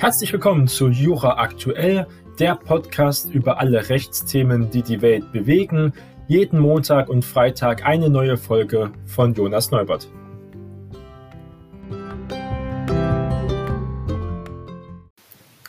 [0.00, 2.06] Herzlich willkommen zu Jura Aktuell,
[2.38, 5.92] der Podcast über alle Rechtsthemen, die die Welt bewegen.
[6.26, 10.08] Jeden Montag und Freitag eine neue Folge von Jonas Neubert.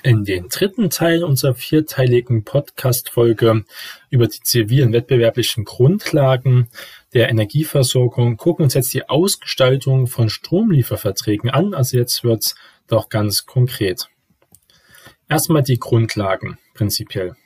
[0.02, 3.66] In den dritten Teil unserer vierteiligen Podcast-Folge
[4.10, 6.70] über die zivilen wettbewerblichen Grundlagen
[7.14, 11.74] der Energieversorgung gucken wir uns jetzt die Ausgestaltung von Stromlieferverträgen an.
[11.74, 12.56] Also jetzt wird's
[12.88, 14.08] doch ganz konkret.
[15.32, 17.38] Erstmal die Grundlagen prinzipiell.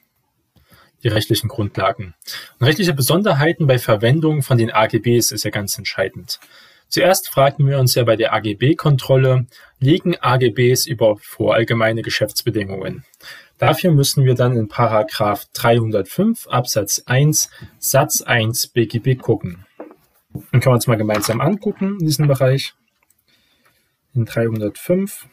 [1.04, 2.16] Die rechtlichen Grundlagen.
[2.60, 6.40] Und rechtliche Besonderheiten bei Verwendung von den AGBs ist ja ganz entscheidend.
[6.88, 9.46] Zuerst fragen wir uns ja bei der AGB-Kontrolle,
[9.80, 13.06] liegen AGBs überhaupt vor allgemeine Geschäftsbedingungen?
[13.60, 19.64] Dafür müssen wir dann in Paragraph 305 Absatz 1 Satz 1 BGB gucken.
[20.34, 22.74] Dann können wir uns mal gemeinsam angucken in diesem Bereich.
[24.16, 25.28] In 305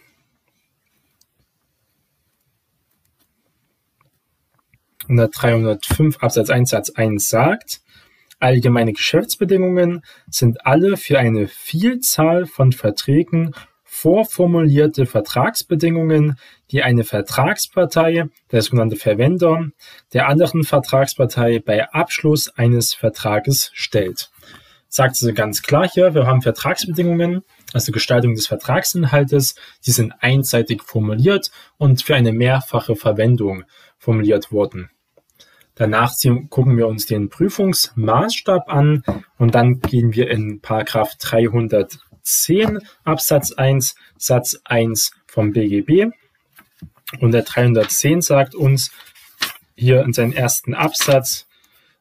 [5.16, 7.80] 305 Absatz 1 Satz 1 sagt,
[8.38, 13.54] allgemeine Geschäftsbedingungen sind alle für eine Vielzahl von Verträgen
[13.92, 16.38] vorformulierte Vertragsbedingungen,
[16.70, 19.68] die eine Vertragspartei, der sogenannte Verwender,
[20.14, 24.30] der anderen Vertragspartei bei Abschluss eines Vertrages stellt.
[24.88, 27.42] Sagt sie ganz klar hier, wir haben Vertragsbedingungen,
[27.74, 33.64] also Gestaltung des Vertragsinhaltes, die sind einseitig formuliert und für eine mehrfache Verwendung
[33.98, 34.90] formuliert worden.
[35.74, 36.12] Danach
[36.50, 39.02] gucken wir uns den Prüfungsmaßstab an
[39.38, 46.12] und dann gehen wir in Paragraph 310 Absatz 1 Satz 1 vom BGB.
[47.20, 48.90] Und der 310 sagt uns
[49.74, 51.46] hier in seinem ersten Absatz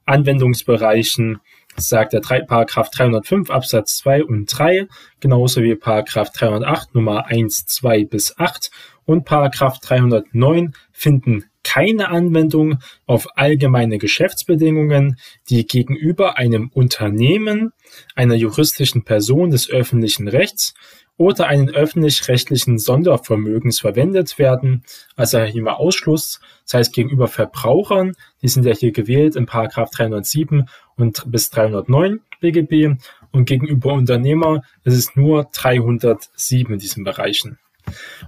[0.06, 1.40] Anwendungsbereichen
[1.78, 4.88] sagt der 3, Paragraph 305 Absatz 2 und 3,
[5.20, 8.72] genauso wie Paragraph 308 Nummer 1, 2 bis 8
[9.12, 15.18] und Paragraph 309 finden keine Anwendung auf allgemeine Geschäftsbedingungen,
[15.50, 17.72] die gegenüber einem Unternehmen,
[18.16, 20.74] einer juristischen Person des öffentlichen Rechts
[21.18, 24.84] oder einen öffentlich-rechtlichen Sondervermögens verwendet werden.
[25.16, 29.92] Also hier mal Ausschluss, das heißt gegenüber Verbrauchern, die sind ja hier gewählt in Paragraph
[29.92, 32.98] 307 und bis 309 BGB
[33.32, 37.60] und gegenüber Unternehmer ist es nur 307 in diesen Bereichen.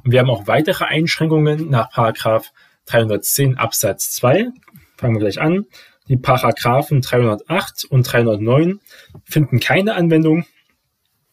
[0.03, 2.51] Und wir haben auch weitere Einschränkungen nach Paragraph
[2.85, 4.49] 310 Absatz 2.
[4.97, 5.65] Fangen wir gleich an.
[6.09, 8.79] Die Paragraphen 308 und 309
[9.23, 10.45] finden keine Anwendung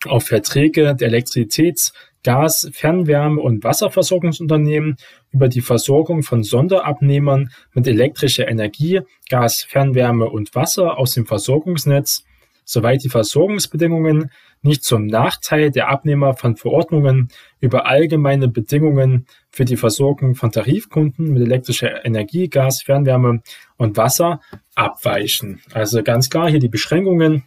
[0.07, 1.93] auf Verträge der Elektrizitäts-,
[2.23, 4.97] Gas-, Fernwärme- und Wasserversorgungsunternehmen
[5.33, 12.25] über die Versorgung von Sonderabnehmern mit elektrischer Energie, Gas, Fernwärme und Wasser aus dem Versorgungsnetz,
[12.65, 14.31] soweit die Versorgungsbedingungen
[14.63, 17.29] nicht zum Nachteil der Abnehmer von Verordnungen
[17.61, 23.43] über allgemeine Bedingungen für die Versorgung von Tarifkunden mit elektrischer Energie, Gas, Fernwärme
[23.77, 24.41] und Wasser
[24.75, 25.61] abweichen.
[25.73, 27.45] Also ganz klar hier die Beschränkungen,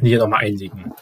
[0.00, 0.92] die hier nochmal einliegen.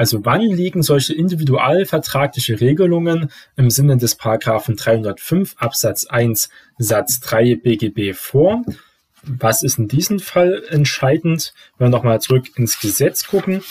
[0.00, 7.56] Also wann liegen solche individualvertragliche Regelungen im Sinne des Paragraphen 305 Absatz 1 Satz 3
[7.56, 8.64] BGB vor?
[9.22, 11.52] Was ist in diesem Fall entscheidend?
[11.76, 13.62] Wenn wir nochmal zurück ins Gesetz gucken,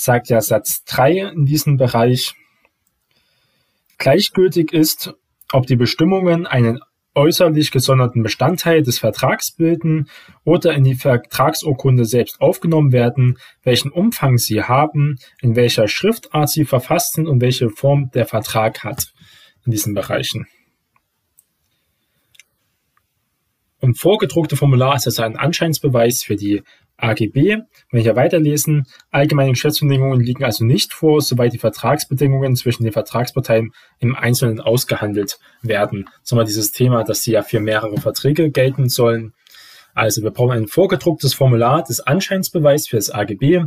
[0.00, 2.34] sagt ja Satz 3 in diesem Bereich,
[3.98, 5.14] gleichgültig ist,
[5.52, 6.80] ob die Bestimmungen einen
[7.14, 10.08] äußerlich gesonderten Bestandteil des Vertrags bilden
[10.44, 16.66] oder in die Vertragsurkunde selbst aufgenommen werden, welchen Umfang sie haben, in welcher Schriftart sie
[16.66, 19.14] verfasst sind und welche Form der Vertrag hat
[19.64, 20.46] in diesen Bereichen.
[23.80, 26.62] Und vorgedruckte Formular ist also ein Anscheinsbeweis für die
[26.98, 27.58] AGB.
[27.90, 32.92] Wenn ich ja weiterlesen, allgemeine Geschäftsbedingungen liegen also nicht vor, soweit die Vertragsbedingungen zwischen den
[32.92, 36.08] Vertragsparteien im Einzelnen ausgehandelt werden.
[36.22, 39.34] Sondern dieses Thema, dass sie ja für mehrere Verträge gelten sollen.
[39.94, 43.64] Also wir brauchen ein vorgedrucktes Formular des Anscheinsbeweis für das AGB.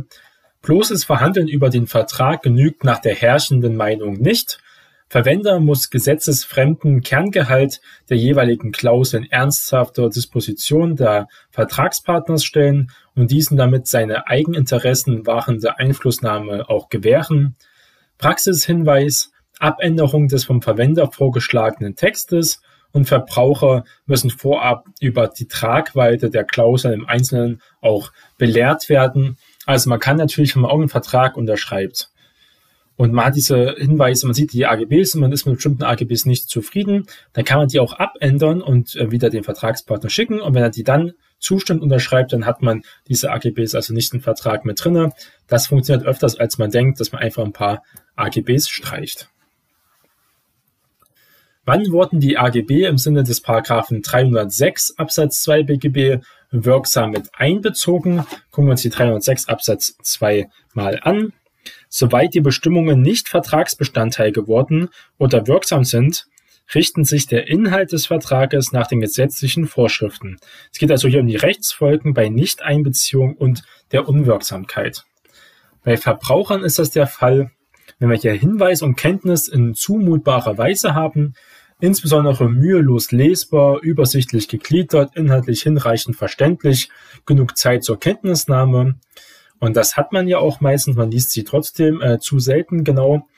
[0.62, 4.60] Bloßes Verhandeln über den Vertrag genügt nach der herrschenden Meinung nicht.
[5.10, 13.56] Verwender muss gesetzesfremden Kerngehalt der jeweiligen Klausel in ernsthafter Disposition der Vertragspartners stellen und diesen
[13.56, 17.56] damit seine Eigeninteressen wahrende Einflussnahme auch gewähren.
[18.18, 22.62] Praxishinweis, Abänderung des vom Verwender vorgeschlagenen Textes
[22.92, 29.38] und Verbraucher müssen vorab über die Tragweite der Klausel im Einzelnen auch belehrt werden.
[29.66, 32.10] Also man kann natürlich, wenn man irgendeinen Vertrag unterschreibt,
[33.00, 36.26] und man hat diese Hinweise, man sieht die AGBs und man ist mit bestimmten AGBs
[36.26, 40.38] nicht zufrieden, dann kann man die auch abändern und äh, wieder den Vertragspartner schicken.
[40.38, 44.20] Und wenn er die dann zustimmt, unterschreibt, dann hat man diese AGBs also nicht im
[44.20, 45.14] Vertrag mit drinne.
[45.48, 47.82] Das funktioniert öfters, als man denkt, dass man einfach ein paar
[48.16, 49.30] AGBs streicht.
[51.64, 58.26] Wann wurden die AGB im Sinne des Paragraphen 306 Absatz 2 BGB wirksam mit einbezogen?
[58.50, 61.32] Gucken wir uns die 306 Absatz 2 mal an.
[61.92, 64.88] Soweit die Bestimmungen nicht Vertragsbestandteil geworden
[65.18, 66.28] oder wirksam sind,
[66.72, 70.38] richten sich der Inhalt des Vertrages nach den gesetzlichen Vorschriften.
[70.72, 75.04] Es geht also hier um die Rechtsfolgen bei Nichteinbeziehung und der Unwirksamkeit.
[75.82, 77.50] Bei Verbrauchern ist das der Fall,
[77.98, 81.34] wenn wir hier Hinweis und Kenntnis in zumutbarer Weise haben,
[81.80, 86.88] insbesondere mühelos lesbar, übersichtlich gegliedert, inhaltlich hinreichend verständlich,
[87.26, 88.96] genug Zeit zur Kenntnisnahme.
[89.60, 93.28] Und das hat man ja auch meistens, man liest sie trotzdem äh, zu selten genau.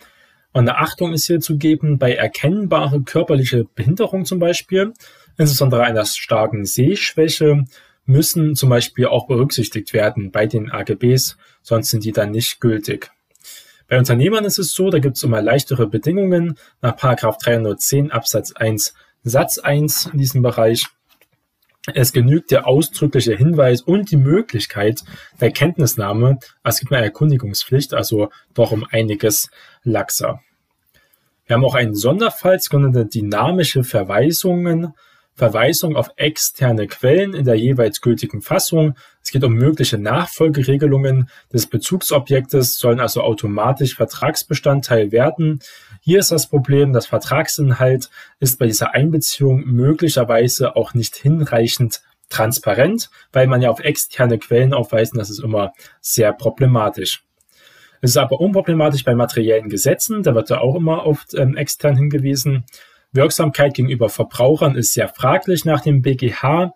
[0.53, 4.93] Und eine Achtung ist hier zu geben bei erkennbare körperliche Behinderung zum Beispiel,
[5.37, 7.65] insbesondere einer starken Sehschwäche,
[8.05, 13.11] müssen zum Beispiel auch berücksichtigt werden bei den AGBs, sonst sind die dann nicht gültig.
[13.89, 18.95] Bei Unternehmern ist es so, da gibt es immer leichtere Bedingungen nach 310 Absatz 1
[19.25, 20.87] Satz 1 in diesem Bereich.
[21.93, 25.03] Es genügt der ausdrückliche Hinweis und die Möglichkeit
[25.41, 26.39] der Kenntnisnahme.
[26.63, 29.51] Es gibt eine Erkundigungspflicht, also doch um einiges
[29.83, 30.41] laxer.
[31.47, 34.95] Wir haben auch einen Sonderfall, sogenannte dynamische Verweisungen.
[35.35, 38.95] Verweisung auf externe Quellen in der jeweils gültigen Fassung.
[39.25, 45.61] Es geht um mögliche Nachfolgeregelungen des Bezugsobjektes, sollen also automatisch Vertragsbestandteil werden.
[46.05, 48.11] Hier ist das Problem, das Vertragsinhalt
[48.41, 54.75] ist bei dieser Einbeziehung möglicherweise auch nicht hinreichend transparent, weil man ja auf externe Quellen
[54.75, 57.23] aufweisen, das ist immer sehr problematisch.
[58.01, 61.97] Es ist aber unproblematisch bei materiellen Gesetzen, da wird ja auch immer auf ähm, extern
[61.97, 62.65] hingewiesen.
[63.13, 66.73] Wirksamkeit gegenüber Verbrauchern ist sehr fraglich nach dem BGH.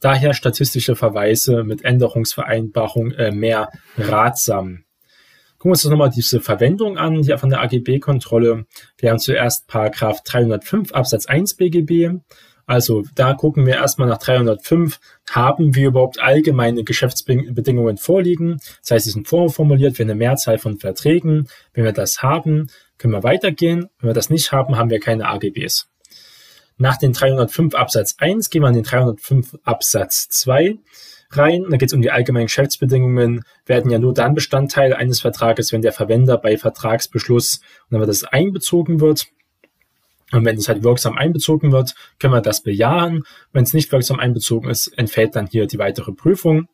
[0.00, 4.84] Daher statistische Verweise mit Änderungsvereinbarung äh, mehr ratsam.
[5.66, 8.66] Gucken wir uns nochmal diese Verwendung an, hier von der AGB-Kontrolle.
[8.98, 12.20] Wir haben zuerst Paragraph 305 Absatz 1 BGB.
[12.66, 18.58] Also da gucken wir erstmal nach 305, haben wir überhaupt allgemeine Geschäftsbedingungen vorliegen?
[18.82, 21.48] Das heißt, sie sind vorformuliert für eine Mehrzahl von Verträgen.
[21.74, 23.88] Wenn wir das haben, können wir weitergehen.
[23.98, 25.88] Wenn wir das nicht haben, haben wir keine AGBs.
[26.78, 30.78] Nach den 305 Absatz 1 gehen wir an den 305 Absatz 2
[31.30, 31.64] rein.
[31.70, 35.82] Da geht es um die allgemeinen Geschäftsbedingungen, werden ja nur dann Bestandteil eines Vertrages, wenn
[35.82, 39.26] der Verwender bei Vertragsbeschluss und wenn das einbezogen wird.
[40.32, 43.24] Und wenn es halt wirksam einbezogen wird, können wir das bejahen.
[43.52, 46.68] Wenn es nicht wirksam einbezogen ist, entfällt dann hier die weitere Prüfung.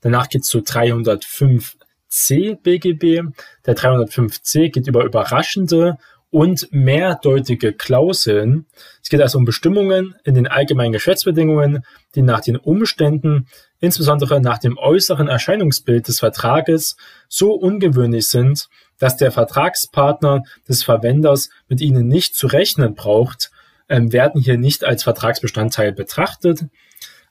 [0.00, 1.76] Danach geht es zu 305
[2.08, 3.22] C BGB.
[3.64, 5.98] Der 305c geht über überraschende
[6.30, 8.66] und mehrdeutige Klauseln.
[9.02, 11.84] Es geht also um Bestimmungen in den allgemeinen Geschäftsbedingungen,
[12.14, 13.46] die nach den Umständen,
[13.80, 16.96] insbesondere nach dem äußeren Erscheinungsbild des Vertrages,
[17.28, 18.68] so ungewöhnlich sind,
[18.98, 23.50] dass der Vertragspartner des Verwenders mit ihnen nicht zu rechnen braucht,
[23.88, 26.66] ähm, werden hier nicht als Vertragsbestandteil betrachtet.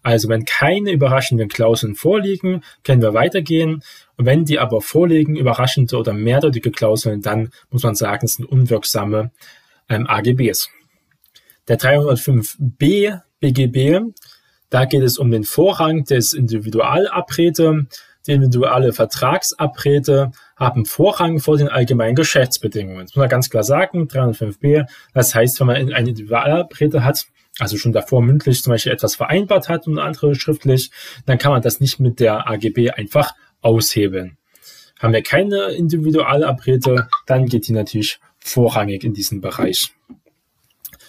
[0.01, 3.84] Also wenn keine überraschenden Klauseln vorliegen, können wir weitergehen.
[4.18, 9.31] Wenn die aber vorliegen, überraschende oder mehrdeutige Klauseln, dann muss man sagen, es sind unwirksame
[9.90, 10.69] ähm, AGBs.
[11.68, 14.02] Der 305b BGB,
[14.69, 17.88] da geht es um den Vorrang des Individualabrede.
[18.27, 23.02] Die individuelle Vertragsabrede haben Vorrang vor den allgemeinen Geschäftsbedingungen.
[23.02, 24.85] Das muss man ganz klar sagen, 305b.
[25.14, 27.26] Das heißt, wenn man eine Individualabrede hat,
[27.57, 30.92] also schon davor mündlich zum Beispiel etwas vereinbart hat und andere schriftlich,
[31.26, 34.38] dann kann man das nicht mit der AGB einfach aushebeln.
[34.99, 39.94] Haben wir keine Individualabrede, dann geht die natürlich vorrangig in diesen Bereich.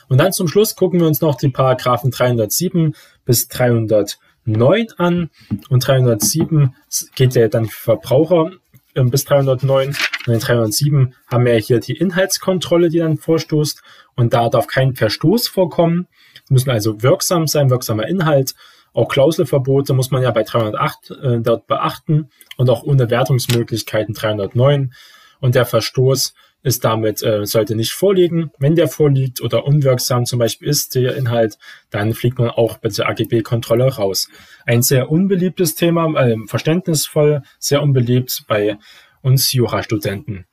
[0.08, 2.94] Und dann zum Schluss gucken wir uns noch die Paragraphen 307
[3.30, 5.30] bis 309 an.
[5.68, 6.74] Und 307
[7.14, 8.50] geht ja dann für Verbraucher
[8.94, 9.96] äh, bis 309.
[10.26, 13.82] Und in 307 haben wir hier die Inhaltskontrolle, die dann vorstoßt.
[14.16, 16.08] Und da darf kein Verstoß vorkommen
[16.50, 18.54] müssen also wirksam sein, wirksamer Inhalt.
[18.92, 24.92] Auch Klauselverbote muss man ja bei 308 äh, dort beachten und auch ohne Wertungsmöglichkeiten 309.
[25.40, 28.50] Und der Verstoß ist damit, äh, sollte nicht vorliegen.
[28.58, 31.58] Wenn der vorliegt oder unwirksam zum Beispiel ist der Inhalt,
[31.90, 34.28] dann fliegt man auch bei der AGB-Kontrolle raus.
[34.66, 38.76] Ein sehr unbeliebtes Thema, äh, verständnisvoll, sehr unbeliebt bei
[39.22, 40.46] uns Jurastudenten.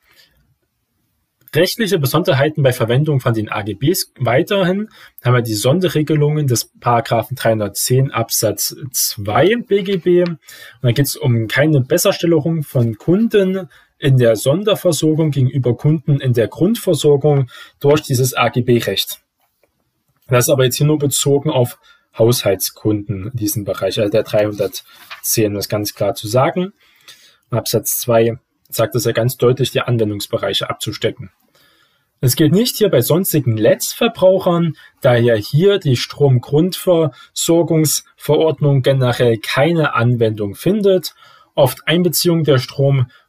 [1.54, 4.90] Rechtliche Besonderheiten bei Verwendung von den AGBs weiterhin
[5.24, 10.28] haben wir die Sonderregelungen des Paragraphen 310 Absatz 2 BGB.
[10.28, 10.38] Und
[10.82, 13.68] da geht es um keine Besserstellung von Kunden
[13.98, 17.50] in der Sonderversorgung gegenüber Kunden in der Grundversorgung
[17.80, 19.20] durch dieses AGB-Recht.
[20.28, 21.78] Das ist aber jetzt hier nur bezogen auf
[22.16, 26.72] Haushaltskunden in diesem Bereich, also der 310, um das ganz klar zu sagen.
[27.50, 28.38] Absatz 2
[28.68, 31.30] sagt es ja ganz deutlich, die Anwendungsbereiche abzustecken.
[32.20, 40.56] Es gilt nicht hier bei sonstigen Letztverbrauchern, da ja hier die Stromgrundversorgungsverordnung generell keine Anwendung
[40.56, 41.14] findet.
[41.54, 42.58] Oft Einbeziehung der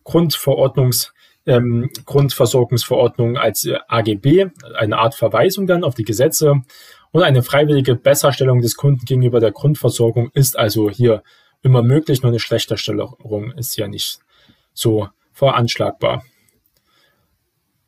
[0.09, 1.13] Stromgrundverordnungs
[1.45, 6.61] ähm, Grundversorgungsverordnung als äh, AGB, eine Art Verweisung dann auf die Gesetze.
[7.11, 11.23] Und eine freiwillige Besserstellung des Kunden gegenüber der Grundversorgung ist also hier
[11.61, 14.19] immer möglich, nur eine Schlechterstellung ist ja nicht
[14.73, 16.23] so veranschlagbar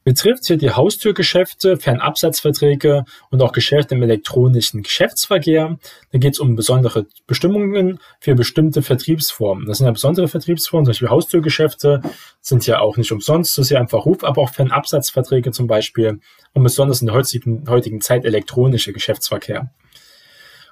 [0.03, 5.77] betrifft hier die Haustürgeschäfte, Fernabsatzverträge und auch Geschäfte im elektronischen Geschäftsverkehr.
[6.12, 9.65] Da geht es um besondere Bestimmungen für bestimmte Vertriebsformen.
[9.65, 12.01] Das sind ja besondere Vertriebsformen, zum Beispiel Haustürgeschäfte
[12.41, 16.20] sind ja auch nicht umsonst, so sehr einfach Ruf, aber auch Fernabsatzverträge zum Beispiel
[16.53, 19.72] und besonders in der heutigen, heutigen Zeit elektronische Geschäftsverkehr.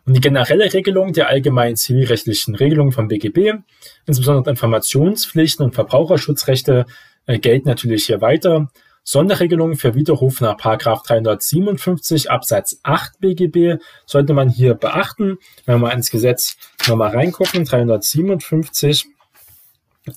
[0.06, 3.60] Und die generelle Regelung der allgemeinen zivilrechtlichen Regelungen vom BGB,
[4.08, 6.88] insbesondere Informationspflichten und Verbraucherschutzrechte,
[7.28, 8.72] äh, gelten natürlich hier weiter.
[9.10, 15.40] Sonderregelungen für Widerruf nach 357 Absatz 8 BGB sollte man hier beachten.
[15.66, 19.08] Wenn wir mal ins Gesetz nochmal reingucken, 357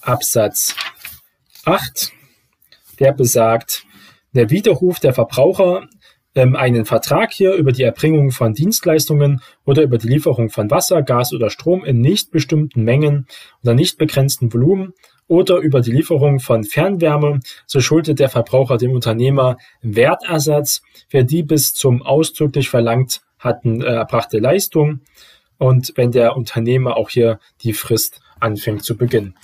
[0.02, 0.76] Absatz
[1.64, 2.12] 8,
[3.00, 3.86] der besagt,
[4.34, 5.88] der Widerruf der Verbraucher
[6.34, 11.00] ähm, einen Vertrag hier über die Erbringung von Dienstleistungen oder über die Lieferung von Wasser,
[11.00, 13.26] Gas oder Strom in nicht bestimmten Mengen
[13.62, 14.92] oder nicht begrenzten Volumen
[15.32, 21.42] oder über die Lieferung von Fernwärme, so schuldet der Verbraucher dem Unternehmer Wertersatz für die
[21.42, 25.00] bis zum ausdrücklich verlangt hatten äh, erbrachte Leistung
[25.56, 29.34] und wenn der Unternehmer auch hier die Frist anfängt zu beginnen.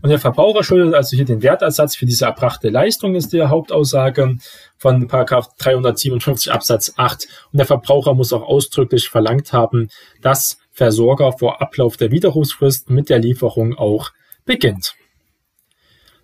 [0.00, 4.38] Und der Verbraucher schuldet also hier den Wertersatz für diese erbrachte Leistung, ist die Hauptaussage
[4.78, 7.28] von 357 Absatz 8.
[7.52, 9.90] Und der Verbraucher muss auch ausdrücklich verlangt haben,
[10.22, 14.12] dass Versorger vor Ablauf der Widerrufsfrist mit der Lieferung auch
[14.46, 14.94] beginnt.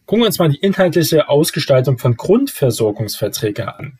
[0.07, 3.99] Gucken wir uns mal die inhaltliche Ausgestaltung von Grundversorgungsverträgen an.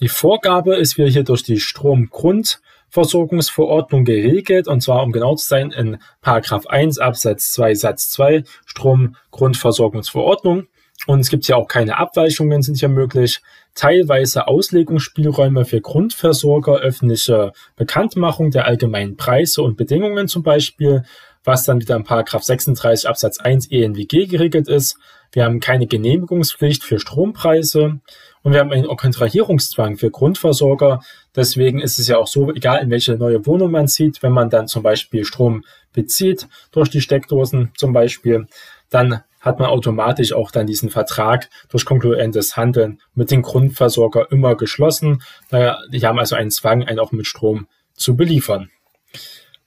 [0.00, 5.70] Die Vorgabe ist wieder hier durch die Stromgrundversorgungsverordnung geregelt, und zwar, um genau zu sein,
[5.70, 10.68] in Paragraph 1 Absatz 2 Satz 2 Stromgrundversorgungsverordnung.
[11.06, 13.42] Und es gibt ja auch keine Abweichungen, sind hier möglich.
[13.74, 21.04] Teilweise Auslegungsspielräume für Grundversorger, öffentliche Bekanntmachung der allgemeinen Preise und Bedingungen zum Beispiel,
[21.44, 24.96] was dann wieder in Paragraph 36 Absatz 1 ENWG geregelt ist.
[25.32, 28.00] Wir haben keine Genehmigungspflicht für Strompreise
[28.42, 31.00] und wir haben einen Kontrahierungszwang für Grundversorger.
[31.36, 34.50] Deswegen ist es ja auch so, egal in welche neue Wohnung man zieht, wenn man
[34.50, 38.46] dann zum Beispiel Strom bezieht durch die Steckdosen zum Beispiel,
[38.90, 44.56] dann hat man automatisch auch dann diesen Vertrag durch konkurrentes Handeln mit dem Grundversorger immer
[44.56, 45.22] geschlossen.
[45.52, 48.70] Die haben also einen Zwang, einen auch mit Strom zu beliefern.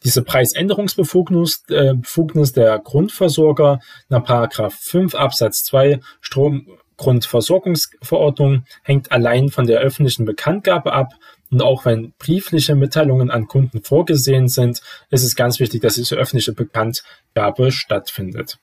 [0.08, 9.68] Diese Preisänderungsbefugnis äh, Befugnis der Grundversorger nach Paragraph 5 Absatz 2 Stromgrundversorgungsverordnung hängt allein von
[9.68, 11.12] der öffentlichen Bekanntgabe ab.
[11.52, 16.16] Und auch wenn briefliche Mitteilungen an Kunden vorgesehen sind, ist es ganz wichtig, dass diese
[16.16, 18.60] öffentliche Bekanntgabe stattfindet.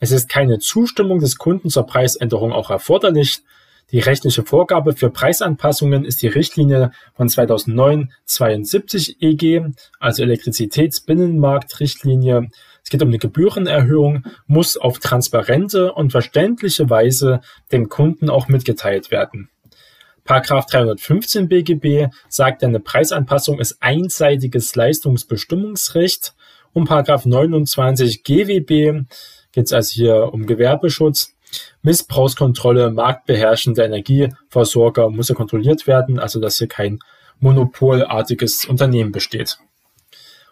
[0.00, 3.42] Es ist keine Zustimmung des Kunden zur Preisänderung auch erforderlich.
[3.90, 9.66] Die rechtliche Vorgabe für Preisanpassungen ist die Richtlinie von 2009-72 EG,
[10.00, 12.48] also Elektrizitätsbinnenmarktrichtlinie.
[12.82, 19.10] Es geht um eine Gebührenerhöhung, muss auf transparente und verständliche Weise dem Kunden auch mitgeteilt
[19.10, 19.50] werden.
[20.24, 26.34] Paragraph 315 BGB sagt, eine Preisanpassung ist einseitiges Leistungsbestimmungsrecht.
[26.72, 29.04] Und Paragraph 29 GWB
[29.52, 31.34] geht es also hier um Gewerbeschutz.
[31.82, 36.98] Missbrauchskontrolle, marktbeherrschende Energieversorger muss ja kontrolliert werden, also dass hier kein
[37.40, 39.58] monopolartiges Unternehmen besteht.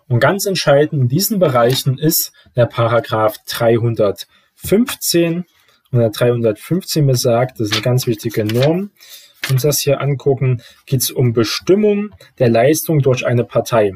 [0.09, 5.45] Und ganz entscheidend in diesen Bereichen ist der Paragraph 315.
[5.92, 8.90] Und der 315 besagt, das ist eine ganz wichtige Norm,
[9.50, 13.95] uns das hier angucken, geht es um Bestimmung der Leistung durch eine Partei.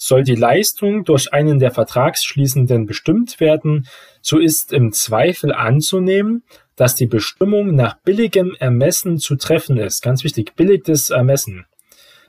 [0.00, 3.88] Soll die Leistung durch einen der Vertragsschließenden bestimmt werden,
[4.22, 6.44] so ist im Zweifel anzunehmen,
[6.76, 10.00] dass die Bestimmung nach billigem Ermessen zu treffen ist.
[10.00, 11.66] Ganz wichtig, billiges Ermessen.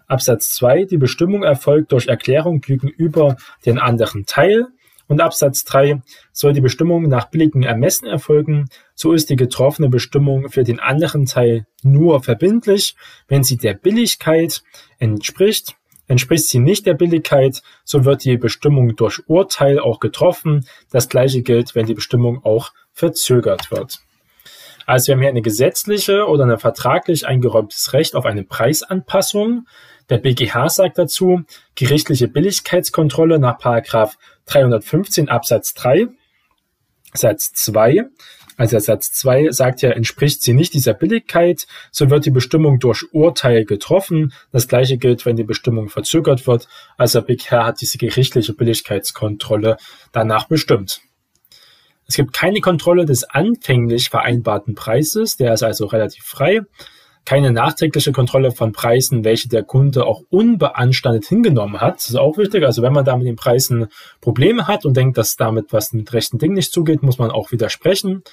[0.08, 4.66] Absatz 2, die Bestimmung erfolgt durch Erklärung gegenüber den anderen Teil.
[5.08, 6.02] Und Absatz 3,
[6.34, 11.26] soll die Bestimmung nach billigem Ermessen erfolgen, so ist die getroffene Bestimmung für den anderen
[11.26, 12.96] Teil nur verbindlich,
[13.28, 14.64] wenn sie der Billigkeit
[14.98, 15.76] entspricht
[16.10, 20.66] Entspricht sie nicht der Billigkeit, so wird die Bestimmung durch Urteil auch getroffen.
[20.92, 24.00] Das gleiche gilt, wenn die Bestimmung auch verzögert wird.
[24.88, 29.68] Also wir haben hier eine gesetzliche oder eine vertraglich eingeräumtes Recht auf eine Preisanpassung.
[30.10, 31.44] Der BGH sagt dazu,
[31.76, 36.08] gerichtliche Billigkeitskontrolle nach Paragraph 315 Absatz 3
[37.14, 38.06] Satz 2
[38.60, 42.80] also der Satz 2 sagt ja, entspricht sie nicht dieser Billigkeit, so wird die Bestimmung
[42.80, 44.34] durch Urteil getroffen.
[44.52, 46.68] Das gleiche gilt, wenn die Bestimmung verzögert wird.
[46.98, 49.78] Also BGH hat diese gerichtliche Billigkeitskontrolle
[50.12, 51.00] danach bestimmt.
[52.06, 56.60] Es gibt keine Kontrolle des anfänglich vereinbarten Preises, der ist also relativ frei.
[57.30, 61.98] Keine nachträgliche Kontrolle von Preisen, welche der Kunde auch unbeanstandet hingenommen hat.
[61.98, 62.66] Das ist auch wichtig.
[62.66, 63.86] Also wenn man da mit den Preisen
[64.20, 67.52] Probleme hat und denkt, dass damit was mit rechten Dingen nicht zugeht, muss man auch
[67.52, 68.24] widersprechen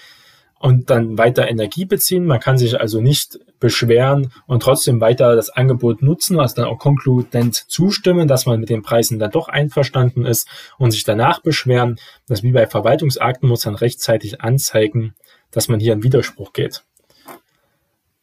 [0.58, 2.24] und dann weiter Energie beziehen.
[2.24, 6.78] Man kann sich also nicht beschweren und trotzdem weiter das Angebot nutzen, also dann auch
[6.78, 10.48] konkludent zustimmen, dass man mit den Preisen dann doch einverstanden ist
[10.78, 11.98] und sich danach beschweren.
[12.28, 15.14] Das wie bei Verwaltungsakten muss dann rechtzeitig anzeigen,
[15.50, 16.82] dass man hier in Widerspruch geht.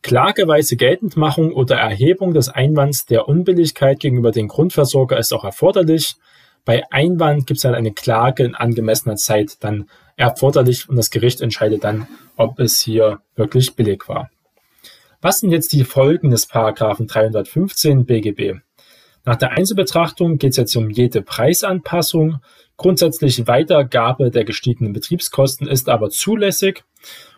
[0.04, 6.16] Klageweise Geltendmachung oder Erhebung des Einwands der Unbilligkeit gegenüber dem Grundversorger ist auch erforderlich.
[6.66, 11.42] Bei Einwand gibt es dann eine Klage in angemessener Zeit dann erforderlich und das Gericht
[11.42, 14.30] entscheidet dann, ob es hier wirklich billig war.
[15.22, 18.60] Was sind jetzt die Folgen des Paragraphen 315 BGB?
[19.24, 22.42] Nach der Einzelbetrachtung geht es jetzt um jede Preisanpassung.
[22.76, 26.84] Grundsätzlich Weitergabe der gestiegenen Betriebskosten ist aber zulässig.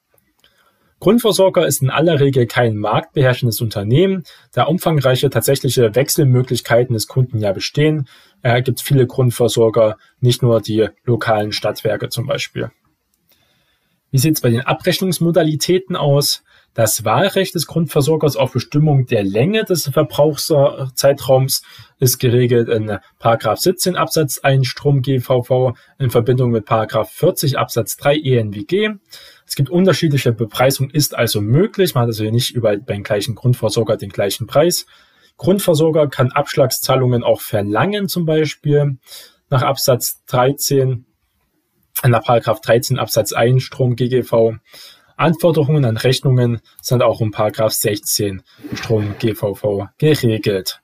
[0.98, 7.52] Grundversorger ist in aller Regel kein marktbeherrschendes Unternehmen, da umfangreiche tatsächliche Wechselmöglichkeiten des Kunden ja
[7.52, 8.08] bestehen.
[8.40, 12.70] Er gibt viele Grundversorger, nicht nur die lokalen Stadtwerke zum Beispiel.
[14.16, 16.42] Wie sieht es bei den Abrechnungsmodalitäten aus?
[16.72, 21.60] Das Wahlrecht des Grundversorgers auf Bestimmung der Länge des Verbrauchszeitraums
[21.98, 28.94] ist geregelt in 17 Absatz 1 Strom GVV in Verbindung mit 40 Absatz 3 ENWG.
[29.46, 31.94] Es gibt unterschiedliche Bepreisung, ist also möglich.
[31.94, 34.86] Man hat also nicht überall beim gleichen Grundversorger den gleichen Preis.
[35.36, 38.96] Grundversorger kann Abschlagszahlungen auch verlangen, zum Beispiel
[39.50, 41.04] nach Absatz 13,
[42.04, 44.54] nach Paragraph 13 Absatz 1 Strom GGV.
[45.16, 48.42] Anforderungen an Rechnungen sind auch um Paragraph 16
[48.74, 50.80] Strom GVV geregelt.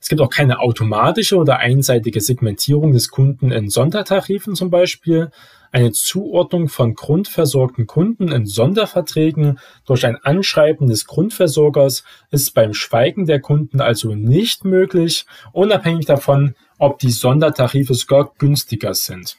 [0.00, 5.30] Es gibt auch keine automatische oder einseitige Segmentierung des Kunden in Sondertarifen zum Beispiel.
[5.72, 13.26] Eine Zuordnung von grundversorgten Kunden in Sonderverträgen durch ein Anschreiben des Grundversorgers ist beim Schweigen
[13.26, 19.36] der Kunden also nicht möglich, unabhängig davon, ob die Sondertarife sogar günstiger sind.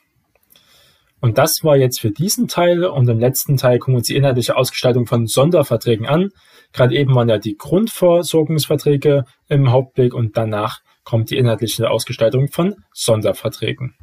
[1.21, 4.15] Und das war jetzt für diesen Teil und im letzten Teil gucken wir uns die
[4.15, 6.29] inhaltliche Ausgestaltung von Sonderverträgen an.
[6.71, 12.75] Gerade eben waren ja die Grundversorgungsverträge im Hauptblick und danach kommt die inhaltliche Ausgestaltung von
[12.93, 13.95] Sonderverträgen.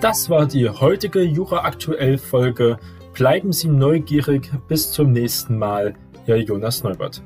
[0.00, 2.78] Das war die heutige Jura aktuell Folge.
[3.14, 4.50] Bleiben Sie neugierig.
[4.68, 5.94] Bis zum nächsten Mal.
[6.26, 7.22] Ihr Jonas Neubert.